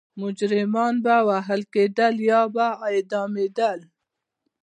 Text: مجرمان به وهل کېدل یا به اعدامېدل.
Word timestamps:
مجرمان 0.21 0.93
به 1.05 1.15
وهل 1.27 1.61
کېدل 1.73 2.15
یا 2.31 2.41
به 2.55 2.67
اعدامېدل. 2.87 3.79